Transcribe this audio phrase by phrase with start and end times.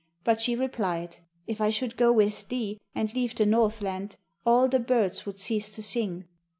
[0.23, 4.15] But she replied: 'If I should go with thee, and leave the Northland,
[4.47, 6.25] all the birds would cease to sing.